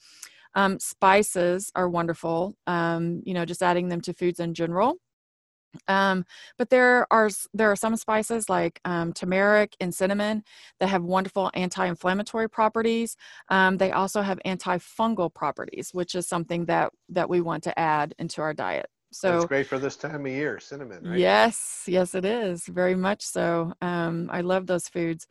Um, 0.55 0.81
spices 0.81 1.71
are 1.77 1.89
wonderful 1.89 2.57
um, 2.67 3.23
you 3.25 3.35
know 3.35 3.45
just 3.45 3.63
adding 3.63 3.89
them 3.89 4.01
to 4.03 4.15
foods 4.15 4.41
in 4.41 4.55
general 4.55 4.97
um, 5.89 6.25
but 6.59 6.71
there 6.71 7.07
are 7.13 7.31
there 7.55 7.71
are 7.71 7.77
some 7.77 7.97
spices 7.97 8.49
like 8.49 8.81
um, 8.85 9.13
turmeric 9.13 9.77
and 9.81 9.95
cinnamon 9.95 10.43
that 10.79 10.89
have 10.89 11.03
wonderful 11.03 11.51
anti-inflammatory 11.55 12.49
properties. 12.49 13.17
Um, 13.49 13.79
they 13.79 13.93
also 13.93 14.23
have 14.23 14.39
antifungal 14.45 15.33
properties, 15.33 15.91
which 15.93 16.15
is 16.15 16.29
something 16.29 16.67
that 16.67 16.93
that 17.09 17.29
we 17.29 17.41
want 17.41 17.63
to 17.65 17.79
add 17.79 18.15
into 18.19 18.43
our 18.43 18.55
diet. 18.55 18.87
So 19.13 19.37
it's 19.37 19.47
great 19.47 19.67
for 19.67 19.79
this 19.79 19.97
time 19.97 20.27
of 20.27 20.33
year, 20.33 20.61
cinnamon. 20.61 21.09
Right? 21.09 21.19
Yes, 21.19 21.85
yes, 21.87 22.15
it 22.15 22.25
is 22.25 22.65
very 22.67 22.95
much 22.95 23.23
so. 23.23 23.73
Um, 23.81 24.29
I 24.33 24.41
love 24.41 24.67
those 24.67 24.89
foods. 24.89 25.27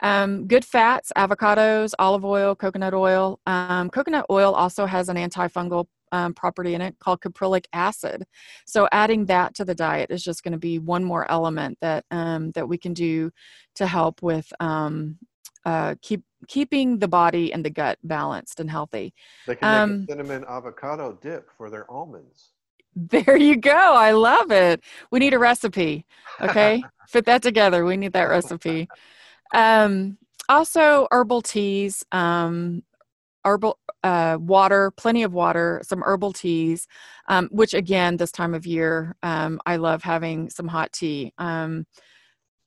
Um, 0.00 0.48
good 0.48 0.64
fats, 0.64 1.12
avocados, 1.16 1.92
olive 1.98 2.24
oil, 2.24 2.56
coconut 2.56 2.94
oil. 2.94 3.38
Um, 3.46 3.88
coconut 3.90 4.26
oil 4.28 4.52
also 4.52 4.86
has 4.86 5.08
an 5.08 5.16
antifungal 5.16 5.86
um, 6.12 6.34
property 6.34 6.74
in 6.74 6.80
it 6.80 6.98
called 6.98 7.20
caprylic 7.20 7.64
acid. 7.72 8.24
So 8.66 8.88
adding 8.92 9.26
that 9.26 9.54
to 9.56 9.64
the 9.64 9.74
diet 9.74 10.10
is 10.10 10.22
just 10.22 10.44
going 10.44 10.52
to 10.52 10.58
be 10.58 10.78
one 10.78 11.04
more 11.04 11.28
element 11.30 11.78
that 11.80 12.04
um, 12.10 12.52
that 12.52 12.68
we 12.68 12.78
can 12.78 12.92
do 12.92 13.30
to 13.76 13.86
help 13.86 14.22
with 14.22 14.52
um, 14.60 15.18
uh, 15.64 15.94
keep 16.02 16.22
keeping 16.48 16.98
the 16.98 17.08
body 17.08 17.52
and 17.52 17.64
the 17.64 17.70
gut 17.70 17.98
balanced 18.04 18.60
and 18.60 18.70
healthy. 18.70 19.14
They 19.46 19.56
can 19.56 19.70
make 19.70 19.78
a 19.78 19.82
um, 19.82 20.06
cinnamon 20.08 20.44
avocado 20.48 21.18
dip 21.20 21.50
for 21.56 21.70
their 21.70 21.90
almonds. 21.90 22.50
There 22.94 23.38
you 23.38 23.56
go. 23.56 23.94
I 23.94 24.10
love 24.10 24.52
it. 24.52 24.84
We 25.10 25.18
need 25.18 25.32
a 25.32 25.38
recipe. 25.38 26.04
Okay, 26.42 26.84
fit 27.08 27.24
that 27.24 27.40
together. 27.40 27.86
We 27.86 27.96
need 27.96 28.12
that 28.12 28.28
recipe. 28.28 28.86
Um, 29.54 30.18
also, 30.50 31.08
herbal 31.10 31.40
teas. 31.40 32.04
Um, 32.12 32.82
herbal 33.44 33.78
uh, 34.02 34.38
water, 34.40 34.90
plenty 34.92 35.22
of 35.22 35.32
water, 35.32 35.80
some 35.84 36.02
herbal 36.02 36.32
teas, 36.32 36.86
um, 37.28 37.48
which 37.52 37.74
again, 37.74 38.16
this 38.16 38.32
time 38.32 38.54
of 38.54 38.66
year, 38.66 39.16
um, 39.22 39.60
I 39.66 39.76
love 39.76 40.02
having 40.02 40.50
some 40.50 40.68
hot 40.68 40.92
tea. 40.92 41.32
Um, 41.38 41.86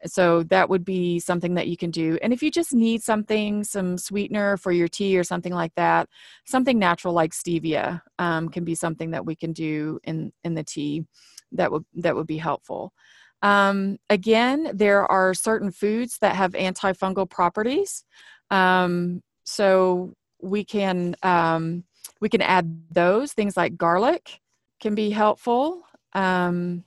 so 0.05 0.43
that 0.43 0.69
would 0.69 0.85
be 0.85 1.19
something 1.19 1.55
that 1.55 1.67
you 1.67 1.77
can 1.77 1.89
do. 1.89 2.17
And 2.21 2.31
if 2.31 2.43
you 2.43 2.51
just 2.51 2.73
need 2.73 3.01
something, 3.01 3.63
some 3.63 3.97
sweetener 3.97 4.57
for 4.57 4.71
your 4.71 4.87
tea 4.87 5.17
or 5.17 5.23
something 5.23 5.53
like 5.53 5.73
that, 5.75 6.09
something 6.45 6.77
natural 6.77 7.13
like 7.13 7.31
stevia 7.31 8.01
um, 8.19 8.49
can 8.49 8.63
be 8.63 8.75
something 8.75 9.11
that 9.11 9.25
we 9.25 9.35
can 9.35 9.53
do 9.53 9.99
in 10.03 10.31
in 10.43 10.53
the 10.53 10.63
tea 10.63 11.05
that 11.53 11.71
would 11.71 11.85
that 11.95 12.15
would 12.15 12.27
be 12.27 12.37
helpful. 12.37 12.93
Um, 13.41 13.97
again, 14.09 14.71
there 14.73 15.09
are 15.11 15.33
certain 15.33 15.71
foods 15.71 16.17
that 16.19 16.35
have 16.35 16.53
antifungal 16.53 17.29
properties. 17.29 18.03
Um, 18.51 19.21
so 19.45 20.13
we 20.45 20.63
can 20.63 21.15
um, 21.23 21.83
we 22.21 22.29
can 22.29 22.41
add 22.41 22.83
those 22.91 23.33
things 23.33 23.57
like 23.57 23.77
garlic 23.77 24.39
can 24.79 24.95
be 24.95 25.09
helpful. 25.09 25.81
Um, 26.13 26.83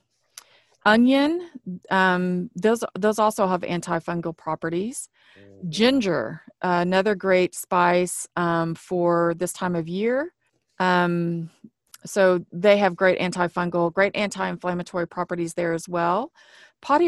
onion, 0.85 1.49
um, 1.91 2.49
those 2.55 2.83
those 2.97 3.19
also 3.19 3.47
have 3.47 3.61
antifungal 3.61 4.35
properties. 4.35 5.09
Mm-hmm. 5.37 5.69
Ginger, 5.69 6.41
uh, 6.61 6.79
another 6.81 7.15
great 7.15 7.53
spice 7.53 8.27
um, 8.35 8.75
for 8.75 9.33
this 9.35 9.53
time 9.53 9.75
of 9.75 9.87
year. 9.87 10.33
Um, 10.79 11.49
so 12.05 12.45
they 12.53 12.77
have 12.77 12.95
great 12.95 13.19
antifungal, 13.19 13.91
great 13.91 14.15
anti-inflammatory 14.15 15.05
properties 15.05 15.53
there 15.55 15.73
as 15.73 15.89
well. 15.89 16.31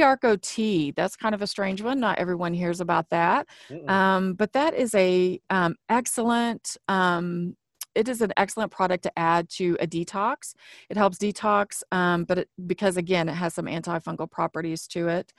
Arco 0.01 0.35
tea, 0.35 0.91
that's 0.91 1.15
kind 1.15 1.35
of 1.35 1.41
a 1.41 1.47
strange 1.47 1.81
one. 1.81 1.99
Not 1.99 2.19
everyone 2.19 2.53
hears 2.53 2.81
about 2.81 3.09
that. 3.09 3.47
Um, 3.89 4.33
but 4.33 4.53
that 4.53 4.73
is 4.73 4.93
a 4.95 5.39
um, 5.49 5.75
excellent 5.89 6.77
um, 6.87 7.55
it 7.95 8.07
is 8.07 8.21
an 8.21 8.31
excellent 8.37 8.71
product 8.71 9.03
to 9.03 9.19
add 9.19 9.49
to 9.49 9.77
a 9.79 9.87
detox. 9.87 10.53
It 10.89 10.97
helps 10.97 11.17
detox, 11.17 11.83
um, 11.91 12.23
but 12.23 12.39
it, 12.39 12.49
because 12.67 12.97
again, 12.97 13.27
it 13.29 13.33
has 13.33 13.53
some 13.53 13.65
antifungal 13.65 14.29
properties 14.29 14.87
to 14.87 15.07
it. 15.09 15.33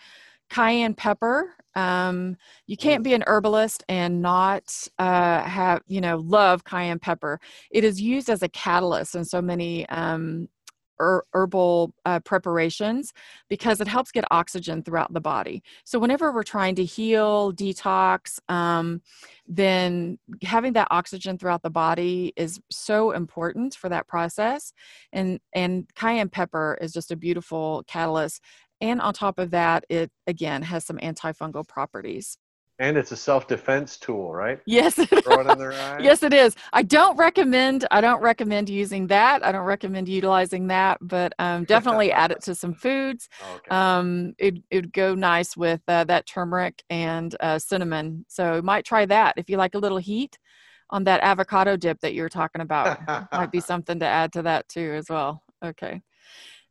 Cayenne 0.50 0.94
pepper. 0.94 1.54
Um, 1.74 2.36
you 2.66 2.76
can't 2.76 3.02
be 3.02 3.14
an 3.14 3.24
herbalist 3.26 3.84
and 3.88 4.20
not 4.20 4.64
uh, 4.98 5.42
have 5.42 5.80
you 5.86 6.02
know 6.02 6.18
love 6.18 6.64
cayenne 6.64 6.98
pepper. 6.98 7.40
It 7.70 7.84
is 7.84 8.00
used 8.02 8.28
as 8.28 8.42
a 8.42 8.48
catalyst 8.48 9.14
in 9.14 9.24
so 9.24 9.40
many 9.40 9.88
um, 9.88 10.48
herbal 10.98 11.94
uh, 12.04 12.20
preparations 12.20 13.12
because 13.48 13.80
it 13.80 13.88
helps 13.88 14.12
get 14.12 14.24
oxygen 14.30 14.82
throughout 14.82 15.12
the 15.12 15.20
body. 15.20 15.62
So, 15.84 15.98
whenever 15.98 16.32
we're 16.32 16.42
trying 16.42 16.74
to 16.76 16.84
heal, 16.84 17.52
detox, 17.52 18.38
um, 18.48 19.02
then 19.46 20.18
having 20.42 20.72
that 20.74 20.88
oxygen 20.90 21.38
throughout 21.38 21.62
the 21.62 21.70
body 21.70 22.32
is 22.36 22.60
so 22.70 23.10
important 23.12 23.74
for 23.74 23.88
that 23.88 24.06
process. 24.06 24.72
And, 25.12 25.40
and 25.52 25.86
cayenne 25.94 26.28
pepper 26.28 26.78
is 26.80 26.92
just 26.92 27.10
a 27.10 27.16
beautiful 27.16 27.84
catalyst. 27.86 28.42
And 28.80 29.00
on 29.00 29.14
top 29.14 29.38
of 29.38 29.50
that, 29.52 29.84
it 29.88 30.10
again 30.26 30.62
has 30.62 30.84
some 30.84 30.98
antifungal 30.98 31.66
properties. 31.66 32.36
And 32.78 32.96
it's 32.96 33.12
a 33.12 33.16
self-defense 33.16 33.98
tool, 33.98 34.32
right? 34.32 34.60
Yes. 34.66 34.94
Throw 34.94 35.40
it 35.40 35.46
in 35.46 35.58
their 35.58 35.72
eye. 35.80 36.02
Yes, 36.02 36.22
it 36.22 36.32
is. 36.32 36.56
I 36.72 36.82
don't 36.82 37.16
recommend. 37.16 37.86
I 37.90 38.00
don't 38.00 38.20
recommend 38.22 38.68
using 38.68 39.06
that. 39.08 39.44
I 39.44 39.52
don't 39.52 39.64
recommend 39.64 40.08
utilizing 40.08 40.66
that, 40.68 40.98
but 41.00 41.32
um, 41.38 41.64
definitely 41.66 42.12
add 42.12 42.32
it 42.32 42.42
to 42.44 42.54
some 42.54 42.74
foods. 42.74 43.28
Okay. 43.40 43.76
Um, 43.76 44.34
it 44.38 44.58
it'd 44.70 44.92
go 44.92 45.14
nice 45.14 45.56
with 45.56 45.80
uh, 45.86 46.04
that 46.04 46.26
turmeric 46.26 46.82
and 46.90 47.36
uh, 47.40 47.58
cinnamon. 47.58 48.24
So 48.28 48.56
you 48.56 48.62
might 48.62 48.84
try 48.84 49.06
that 49.06 49.34
if 49.36 49.48
you 49.48 49.56
like 49.56 49.74
a 49.74 49.78
little 49.78 49.98
heat 49.98 50.38
on 50.90 51.04
that 51.04 51.22
avocado 51.22 51.76
dip 51.76 52.00
that 52.00 52.14
you 52.14 52.22
were 52.22 52.28
talking 52.28 52.60
about. 52.62 52.98
might 53.32 53.50
be 53.50 53.60
something 53.72 53.98
to 54.00 54.06
add 54.06 54.32
to 54.34 54.42
that 54.42 54.68
too 54.68 54.92
as 54.96 55.06
well. 55.08 55.42
Okay. 55.64 56.02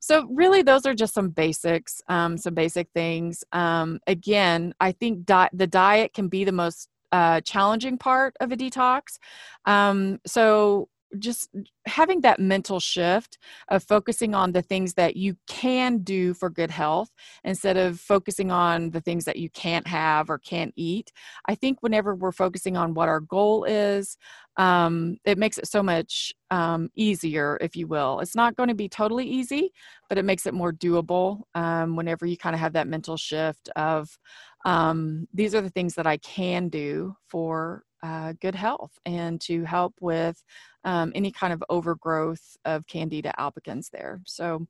So 0.02 0.26
really, 0.30 0.64
those 0.64 0.86
are 0.88 0.96
just 0.96 1.14
some 1.14 1.30
basics, 1.30 2.02
um, 2.08 2.38
some 2.38 2.56
basic 2.56 2.90
things. 2.94 3.44
Um, 3.52 4.00
again, 4.08 4.74
I 4.82 4.92
think 4.92 5.26
di- 5.26 5.50
the 5.54 5.68
diet 5.68 6.14
can 6.14 6.28
be 6.28 6.44
the 6.44 6.52
most 6.52 6.90
uh, 7.12 7.42
challenging 7.42 7.98
part 7.98 8.36
of 8.40 8.52
a 8.52 8.58
detox. 8.58 9.20
Um, 9.66 10.20
so 10.26 10.90
just 11.20 11.50
having 11.86 12.22
that 12.22 12.40
mental 12.40 12.80
shift 12.80 13.38
of 13.70 13.84
focusing 13.84 14.34
on 14.34 14.52
the 14.52 14.62
things 14.62 14.94
that 14.94 15.16
you 15.16 15.36
can 15.48 16.00
do 16.00 16.34
for 16.34 16.50
good 16.50 16.72
health 16.72 17.10
instead 17.44 17.78
of 17.78 18.00
focusing 18.00 18.52
on 18.52 18.92
the 18.92 19.02
things 19.02 19.26
that 19.26 19.38
you 19.38 19.50
can't 19.50 19.88
have 19.88 20.30
or 20.30 20.38
can't 20.38 20.74
eat. 20.76 21.12
I 21.48 21.56
think 21.56 21.82
whenever 21.82 22.16
we're 22.16 22.32
focusing 22.32 22.78
on 22.78 22.94
what 22.94 23.10
our 23.10 23.20
goal 23.20 23.64
is, 23.66 24.18
um, 24.58 25.18
it 25.26 25.38
makes 25.38 25.58
it 25.58 25.68
so 25.68 25.82
much 25.82 26.34
um, 26.50 26.90
easier, 26.96 27.58
if 27.62 27.76
you 27.76 27.88
will. 27.88 28.20
It's 28.20 28.36
not 28.36 28.56
going 28.56 28.70
to 28.70 28.76
be 28.76 28.90
totally 28.90 29.26
easy, 29.26 29.72
but 30.10 30.18
it 30.18 30.26
makes 30.26 30.46
it 30.46 30.54
more 30.54 30.74
doable 30.74 31.42
um, 31.56 31.96
whenever 31.96 32.26
you 32.26 32.38
kind 32.38 32.54
of 32.54 32.60
have 32.60 32.74
that 32.74 32.88
mental 32.88 33.18
shift 33.18 33.70
of 33.76 34.18
um, 34.66 35.28
these 35.34 35.56
are 35.56 35.62
the 35.62 35.70
things 35.70 35.96
that 35.96 36.06
I 36.06 36.18
can 36.18 36.70
do 36.70 37.16
for 37.28 37.84
uh, 38.04 38.34
good 38.42 38.56
health 38.56 38.92
and 39.06 39.40
to 39.42 39.64
help 39.64 39.94
with 40.00 40.42
um, 40.84 41.12
any 41.16 41.32
kind 41.32 41.54
of 41.54 41.64
overgrowth 41.70 42.58
of 42.66 42.88
Candida 42.88 43.34
albicans 43.40 43.90
there. 43.92 44.22
So, 44.26 44.66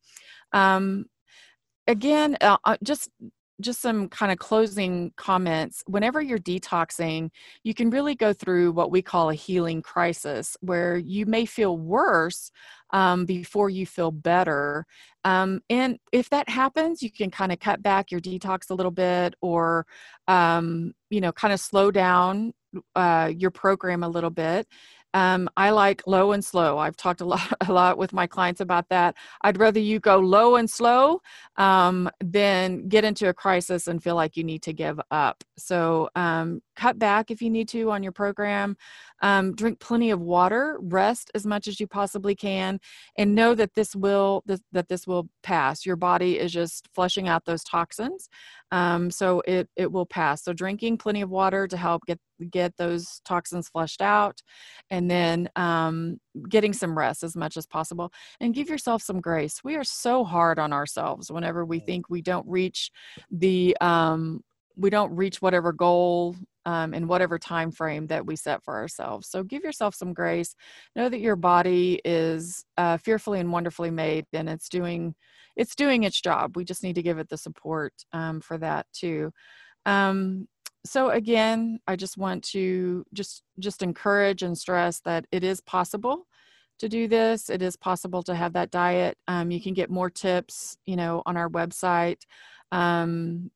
um, 0.53 1.05
again, 1.88 2.38
uh, 2.41 2.57
uh 2.63 2.77
just 2.83 3.09
just 3.61 3.81
some 3.81 4.09
kind 4.09 4.31
of 4.31 4.39
closing 4.39 5.13
comments. 5.15 5.83
Whenever 5.88 6.21
you're 6.21 6.39
detoxing, 6.39 7.29
you 7.63 7.73
can 7.73 7.89
really 7.89 8.15
go 8.15 8.33
through 8.33 8.71
what 8.71 8.91
we 8.91 9.01
call 9.01 9.29
a 9.29 9.35
healing 9.35 9.81
crisis, 9.81 10.57
where 10.61 10.97
you 10.97 11.25
may 11.25 11.45
feel 11.45 11.77
worse 11.77 12.51
um, 12.91 13.25
before 13.25 13.69
you 13.69 13.85
feel 13.85 14.11
better. 14.11 14.85
Um, 15.23 15.61
and 15.69 15.97
if 16.11 16.29
that 16.31 16.50
happens, 16.50 17.01
you 17.01 17.11
can 17.11 17.29
kind 17.29 17.51
of 17.51 17.59
cut 17.59 17.81
back 17.81 18.11
your 18.11 18.19
detox 18.19 18.69
a 18.69 18.73
little 18.73 18.91
bit, 18.91 19.35
or 19.41 19.85
um, 20.27 20.93
you 21.09 21.21
know, 21.21 21.31
kind 21.31 21.53
of 21.53 21.59
slow 21.59 21.91
down 21.91 22.53
uh, 22.95 23.31
your 23.35 23.51
program 23.51 24.03
a 24.03 24.09
little 24.09 24.29
bit. 24.29 24.67
Um, 25.13 25.49
I 25.57 25.71
like 25.71 26.03
low 26.07 26.31
and 26.31 26.43
slow. 26.43 26.77
I've 26.77 26.95
talked 26.95 27.21
a 27.21 27.25
lot, 27.33 27.53
a 27.67 27.71
lot 27.71 27.97
with 27.97 28.13
my 28.13 28.27
clients 28.27 28.61
about 28.61 28.89
that. 28.89 29.15
I'd 29.41 29.57
rather 29.59 29.79
you 29.79 29.99
go 29.99 30.17
low 30.17 30.55
and 30.55 30.69
slow 30.69 31.21
um, 31.57 32.09
than 32.23 32.87
get 32.87 33.03
into 33.03 33.29
a 33.29 33.33
crisis 33.33 33.87
and 33.87 34.01
feel 34.01 34.15
like 34.15 34.37
you 34.37 34.43
need 34.43 34.61
to 34.63 34.73
give 34.73 34.99
up. 35.11 35.43
So 35.57 36.09
um, 36.15 36.61
cut 36.81 36.97
back 36.97 37.29
if 37.29 37.41
you 37.41 37.50
need 37.50 37.67
to 37.69 37.91
on 37.91 38.01
your 38.01 38.11
program. 38.11 38.75
Um, 39.21 39.53
drink 39.53 39.79
plenty 39.79 40.09
of 40.09 40.19
water. 40.19 40.77
Rest 40.81 41.29
as 41.35 41.45
much 41.45 41.67
as 41.67 41.79
you 41.79 41.85
possibly 41.85 42.35
can, 42.35 42.79
and 43.17 43.35
know 43.35 43.53
that 43.53 43.75
this 43.75 43.95
will 43.95 44.43
that 44.71 44.88
this 44.89 45.05
will 45.05 45.29
pass. 45.43 45.85
Your 45.85 45.95
body 45.95 46.39
is 46.39 46.51
just 46.51 46.88
flushing 46.95 47.27
out 47.27 47.45
those 47.45 47.63
toxins, 47.63 48.29
um, 48.71 49.11
so 49.11 49.43
it 49.45 49.69
it 49.75 49.91
will 49.91 50.07
pass. 50.07 50.43
So 50.43 50.53
drinking 50.53 50.97
plenty 50.97 51.21
of 51.21 51.29
water 51.29 51.67
to 51.67 51.77
help 51.77 52.03
get 52.07 52.19
get 52.50 52.75
those 52.77 53.21
toxins 53.25 53.69
flushed 53.69 54.01
out, 54.01 54.41
and 54.89 55.09
then 55.09 55.50
um, 55.55 56.19
getting 56.50 56.73
some 56.73 56.97
rest 56.97 57.23
as 57.23 57.35
much 57.35 57.57
as 57.57 57.67
possible, 57.67 58.11
and 58.39 58.55
give 58.55 58.69
yourself 58.69 59.03
some 59.03 59.21
grace. 59.21 59.63
We 59.63 59.75
are 59.75 59.83
so 59.83 60.23
hard 60.23 60.57
on 60.57 60.73
ourselves 60.73 61.31
whenever 61.31 61.63
we 61.63 61.79
think 61.79 62.09
we 62.09 62.23
don't 62.23 62.47
reach 62.47 62.89
the 63.29 63.77
um, 63.81 64.43
we 64.75 64.89
don't 64.89 65.15
reach 65.15 65.41
whatever 65.41 65.71
goal 65.71 66.35
um, 66.65 66.93
in 66.93 67.07
whatever 67.07 67.39
time 67.39 67.71
frame 67.71 68.07
that 68.07 68.25
we 68.25 68.35
set 68.35 68.63
for 68.63 68.75
ourselves. 68.75 69.27
So 69.29 69.43
give 69.43 69.63
yourself 69.63 69.95
some 69.95 70.13
grace. 70.13 70.55
Know 70.95 71.09
that 71.09 71.19
your 71.19 71.35
body 71.35 72.01
is 72.05 72.65
uh, 72.77 72.97
fearfully 72.97 73.39
and 73.39 73.51
wonderfully 73.51 73.91
made, 73.91 74.25
and 74.33 74.49
it's 74.49 74.69
doing 74.69 75.15
it's 75.55 75.75
doing 75.75 76.03
its 76.03 76.21
job. 76.21 76.55
We 76.55 76.63
just 76.63 76.83
need 76.83 76.95
to 76.95 77.03
give 77.03 77.19
it 77.19 77.29
the 77.29 77.37
support 77.37 77.93
um, 78.13 78.39
for 78.39 78.57
that 78.59 78.85
too. 78.93 79.31
Um, 79.85 80.47
so 80.85 81.09
again, 81.09 81.79
I 81.87 81.95
just 81.95 82.17
want 82.17 82.43
to 82.45 83.05
just 83.13 83.43
just 83.59 83.83
encourage 83.83 84.43
and 84.43 84.57
stress 84.57 84.99
that 85.01 85.25
it 85.31 85.43
is 85.43 85.61
possible 85.61 86.27
to 86.79 86.89
do 86.89 87.07
this. 87.07 87.49
It 87.49 87.61
is 87.61 87.75
possible 87.75 88.23
to 88.23 88.33
have 88.35 88.53
that 88.53 88.71
diet. 88.71 89.17
Um, 89.27 89.51
you 89.51 89.61
can 89.61 89.73
get 89.73 89.89
more 89.89 90.09
tips, 90.09 90.77
you 90.85 90.95
know, 90.95 91.21
on 91.25 91.37
our 91.37 91.49
website. 91.49 92.21
Um, 92.71 93.51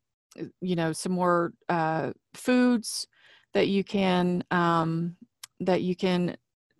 you 0.61 0.75
know 0.75 0.93
some 0.93 1.11
more 1.11 1.53
uh, 1.69 2.11
foods 2.33 3.07
that 3.53 3.67
you 3.67 3.83
can 3.83 4.43
um, 4.51 5.15
that 5.59 5.81
you 5.81 5.95
can 5.95 6.35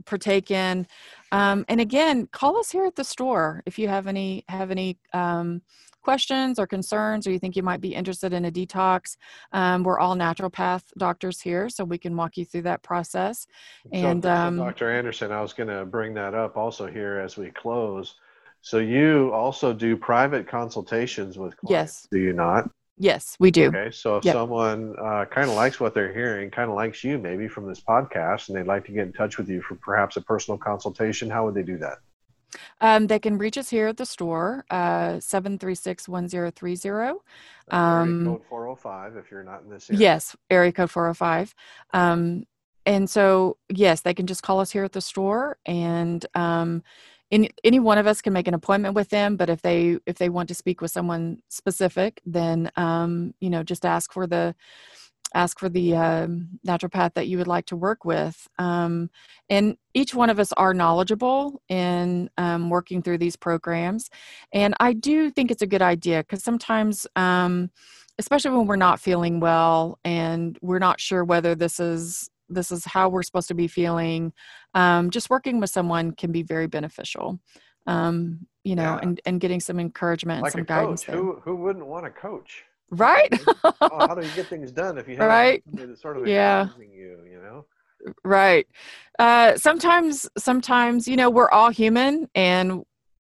partake 0.05 0.51
in. 0.51 0.85
Um, 1.31 1.65
and 1.69 1.79
again 1.79 2.27
call 2.27 2.57
us 2.57 2.69
here 2.69 2.85
at 2.85 2.95
the 2.95 3.03
store 3.03 3.63
if 3.65 3.79
you 3.79 3.87
have 3.87 4.07
any 4.07 4.43
have 4.49 4.71
any 4.71 4.97
um, 5.13 5.61
questions 6.05 6.59
or 6.59 6.67
concerns 6.67 7.25
or 7.25 7.31
you 7.31 7.39
think 7.39 7.55
you 7.55 7.63
might 7.63 7.81
be 7.81 7.95
interested 7.95 8.31
in 8.31 8.45
a 8.45 8.51
detox. 8.51 9.17
Um, 9.51 9.83
we're 9.83 9.99
all 9.99 10.15
naturopath 10.15 10.83
doctors 10.97 11.41
here 11.41 11.67
so 11.67 11.83
we 11.83 11.97
can 11.97 12.15
walk 12.15 12.37
you 12.37 12.45
through 12.45 12.61
that 12.63 12.83
process. 12.83 13.47
And 13.91 14.23
so, 14.23 14.31
um, 14.31 14.57
dr 14.57 14.89
anderson. 14.89 15.31
I 15.31 15.41
was 15.41 15.53
going 15.53 15.69
to 15.69 15.83
bring 15.85 16.13
that 16.13 16.33
up 16.35 16.57
also 16.57 16.85
here 16.87 17.19
as 17.19 17.37
we 17.37 17.49
close. 17.49 18.15
So 18.61 18.77
you 18.77 19.31
also 19.33 19.73
do 19.73 19.97
private 19.97 20.47
consultations 20.47 21.37
with 21.37 21.57
clients 21.57 22.03
yes. 22.03 22.07
do 22.11 22.19
you 22.19 22.33
not 22.33 22.69
Yes, 22.97 23.35
we 23.39 23.51
do. 23.51 23.67
Okay, 23.67 23.91
so 23.91 24.17
if 24.17 24.25
Yep. 24.25 24.33
someone 24.33 24.95
uh, 24.97 25.25
kind 25.25 25.49
of 25.49 25.55
likes 25.55 25.79
what 25.79 25.93
they're 25.93 26.13
hearing, 26.13 26.49
kind 26.49 26.69
of 26.69 26.75
likes 26.75 27.03
you 27.03 27.17
maybe 27.17 27.47
from 27.47 27.67
this 27.67 27.81
podcast, 27.81 28.47
and 28.47 28.57
they'd 28.57 28.67
like 28.67 28.85
to 28.85 28.91
get 28.91 29.07
in 29.07 29.13
touch 29.13 29.37
with 29.37 29.49
you 29.49 29.61
for 29.61 29.75
perhaps 29.75 30.17
a 30.17 30.21
personal 30.21 30.57
consultation, 30.57 31.29
how 31.29 31.45
would 31.45 31.55
they 31.55 31.63
do 31.63 31.77
that? 31.77 31.97
Um, 32.79 33.07
they 33.07 33.19
can 33.19 33.37
reach 33.37 33.57
us 33.57 33.69
here 33.69 33.87
at 33.87 33.97
the 33.97 34.05
store, 34.05 34.65
uh, 34.69 35.19
736-1030. 35.19 37.19
That's 37.67 37.77
area 37.77 38.01
Um, 38.01 38.25
code 38.25 38.45
405 38.47 39.17
if 39.17 39.29
you're 39.29 39.43
not 39.43 39.63
in 39.63 39.69
this 39.69 39.89
area. 39.89 40.01
Yes, 40.01 40.35
area 40.49 40.71
code 40.71 40.91
405. 40.91 41.53
Um, 41.93 42.45
and 42.85 43.09
so, 43.09 43.57
yes, 43.67 44.01
they 44.01 44.13
can 44.13 44.27
just 44.27 44.43
call 44.43 44.59
us 44.59 44.71
here 44.71 44.83
at 44.83 44.91
the 44.93 45.01
store 45.01 45.57
and 45.65 46.25
um, 46.35 46.83
any, 47.31 47.49
any 47.63 47.79
one 47.79 47.97
of 47.97 48.07
us 48.07 48.21
can 48.21 48.33
make 48.33 48.47
an 48.47 48.53
appointment 48.53 48.95
with 48.95 49.09
them. 49.09 49.35
But 49.35 49.49
if 49.49 49.61
they 49.61 49.97
if 50.05 50.17
they 50.17 50.29
want 50.29 50.47
to 50.49 50.55
speak 50.55 50.81
with 50.81 50.91
someone 50.91 51.39
specific, 51.49 52.21
then 52.25 52.71
um, 52.75 53.33
you 53.39 53.49
know 53.49 53.63
just 53.63 53.85
ask 53.85 54.13
for 54.13 54.27
the 54.27 54.55
ask 55.33 55.59
for 55.59 55.67
the 55.67 55.95
um, 55.95 56.47
naturopath 56.65 57.13
that 57.15 57.27
you 57.27 57.37
would 57.37 57.47
like 57.47 57.65
to 57.65 57.75
work 57.75 58.05
with. 58.05 58.47
Um, 58.57 59.09
and 59.49 59.75
each 59.93 60.15
one 60.15 60.29
of 60.29 60.39
us 60.39 60.53
are 60.53 60.73
knowledgeable 60.73 61.61
in 61.67 62.29
um, 62.37 62.69
working 62.69 63.01
through 63.01 63.17
these 63.17 63.35
programs. 63.35 64.09
And 64.53 64.75
I 64.79 64.93
do 64.93 65.29
think 65.29 65.51
it's 65.51 65.61
a 65.61 65.67
good 65.67 65.81
idea 65.81 66.19
because 66.19 66.43
sometimes 66.43 67.05
um, 67.17 67.69
especially 68.17 68.51
when 68.51 68.67
we're 68.67 68.75
not 68.75 68.99
feeling 68.99 69.39
well 69.39 69.99
and 70.05 70.57
we're 70.61 70.79
not 70.79 70.99
sure 70.99 71.23
whether 71.23 71.55
this 71.55 71.79
is 71.79 72.29
this 72.47 72.71
is 72.71 72.85
how 72.85 73.09
we're 73.09 73.23
supposed 73.23 73.47
to 73.47 73.55
be 73.55 73.67
feeling 73.67 74.31
um, 74.75 75.09
just 75.09 75.29
working 75.29 75.59
with 75.59 75.69
someone 75.71 76.11
can 76.11 76.31
be 76.31 76.43
very 76.43 76.67
beneficial 76.67 77.39
um, 77.87 78.45
you 78.63 78.75
know 78.75 78.83
Yeah. 78.83 78.99
and, 79.01 79.21
and 79.25 79.39
getting 79.39 79.59
some 79.59 79.79
encouragement 79.79 80.43
Like 80.43 80.53
and 80.53 80.61
some 80.61 80.63
guidance 80.65 81.03
who, 81.03 81.41
who 81.43 81.55
wouldn't 81.55 81.87
want 81.87 82.05
a 82.05 82.11
coach? 82.11 82.63
right 82.91 83.29
oh, 83.81 84.07
how 84.07 84.13
do 84.15 84.21
you 84.21 84.35
get 84.35 84.49
things 84.49 84.71
done 84.71 84.97
if 84.97 85.07
you 85.07 85.15
have 85.15 85.27
Right. 85.27 85.63
that's 85.73 86.01
sort 86.01 86.17
of 86.17 86.27
Yeah. 86.27 86.67
you, 86.79 87.17
you 87.29 87.41
know? 87.41 87.65
right 88.23 88.67
uh, 89.19 89.55
sometimes 89.55 90.29
sometimes 90.37 91.07
you 91.07 91.15
know 91.15 91.29
we're 91.29 91.49
all 91.49 91.69
human 91.69 92.29
and 92.35 92.83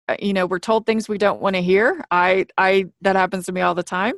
uh, 0.08 0.16
you 0.20 0.32
know 0.32 0.46
we're 0.46 0.58
told 0.58 0.86
things 0.86 1.08
we 1.08 1.18
don't 1.18 1.40
want 1.40 1.54
to 1.56 1.62
hear 1.62 2.04
i 2.10 2.46
i 2.56 2.86
that 3.02 3.16
happens 3.16 3.46
to 3.46 3.52
me 3.52 3.60
all 3.60 3.74
the 3.74 3.82
time 3.82 4.14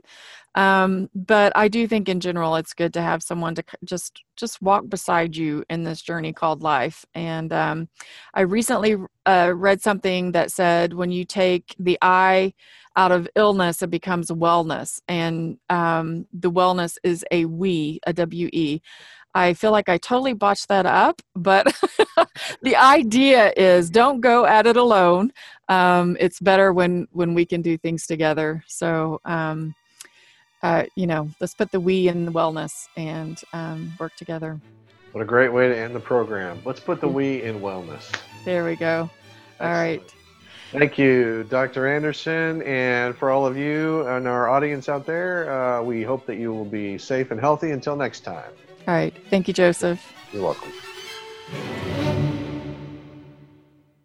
um, 0.55 1.09
but 1.15 1.53
i 1.57 1.69
do 1.69 1.87
think 1.87 2.09
in 2.09 2.21
general 2.21 2.57
it's 2.57 2.75
good 2.75 2.93
to 2.93 3.03
have 3.03 3.23
someone 3.23 3.55
to 3.55 3.65
just 3.85 4.23
just 4.37 4.61
walk 4.63 4.89
beside 4.89 5.37
you 5.37 5.65
in 5.71 5.83
this 5.83 6.03
journey 6.03 6.33
called 6.33 6.63
life 6.63 7.05
and 7.15 7.53
um, 7.53 7.89
i 8.35 8.41
recently 8.41 8.97
uh, 9.27 9.53
read 9.55 9.81
something 9.81 10.33
that 10.33 10.51
said 10.51 10.93
when 10.93 11.11
you 11.11 11.25
take 11.25 11.75
the 11.79 11.99
i 12.03 12.53
out 12.97 13.13
of 13.13 13.29
illness 13.37 13.83
it 13.83 13.91
becomes 13.91 14.31
wellness 14.31 15.01
and 15.09 15.57
um, 15.71 16.27
the 16.33 16.51
wellness 16.51 16.97
is 17.03 17.25
a 17.31 17.45
we 17.47 17.99
a 18.07 18.13
w-e 18.13 18.81
I 19.35 19.55
feel 19.55 19.71
like 19.71 19.89
I 19.89 19.99
totally 19.99 20.35
botched 20.35 20.69
that 20.69 20.85
up, 20.85 21.23
but 21.35 21.67
the 22.63 22.77
idea 22.77 23.53
is 23.57 23.89
don't 23.89 24.21
go 24.21 24.45
at 24.45 24.67
it 24.67 24.77
alone. 24.77 25.33
Um, 25.69 26.17
it's 26.21 26.41
better 26.41 26.73
when 26.73 27.07
when 27.13 27.33
we 27.35 27.47
can 27.47 27.63
do 27.63 27.79
things 27.79 28.07
together. 28.07 28.63
So, 28.67 29.21
um, 29.25 29.75
uh, 30.63 30.85
you 30.95 31.07
know, 31.07 31.29
let's 31.41 31.55
put 31.55 31.71
the 31.71 31.81
we 31.81 32.09
in 32.09 32.25
the 32.25 32.33
wellness 32.33 32.89
and 32.97 33.41
um, 33.53 33.93
work 33.99 34.15
together. 34.17 34.61
What 35.13 35.21
a 35.21 35.27
great 35.27 35.53
way 35.53 35.69
to 35.69 35.77
end 35.77 35.95
the 35.95 36.01
program. 36.01 36.63
Let's 36.65 36.81
put 36.81 37.01
the 37.01 37.09
we 37.09 37.43
in 37.43 37.61
wellness. 37.61 38.15
There 38.45 38.65
we 38.65 38.77
go. 38.77 39.11
All 39.61 39.71
right. 39.71 40.03
Thank 40.73 40.97
you, 40.97 41.45
Dr. 41.51 41.87
Anderson. 41.87 42.63
And 42.63 43.15
for 43.15 43.31
all 43.31 43.47
of 43.47 43.59
you 43.59 44.07
and 44.07 44.27
our 44.27 44.49
audience 44.49 44.89
out 44.89 45.05
there, 45.05 45.53
uh, 45.53 45.83
we 45.83 46.03
hope 46.03 46.25
that 46.27 46.37
you 46.37 46.53
will 46.55 46.65
be 46.65 46.97
safe 46.97 47.31
and 47.31 47.39
healthy 47.39 47.73
until 47.73 47.95
next 47.95 48.21
time. 48.21 48.51
All 48.89 48.95
right. 48.95 49.15
Thank 49.29 49.49
you, 49.49 49.55
Joseph. 49.55 50.01
You're 50.33 50.43
welcome. 50.43 50.73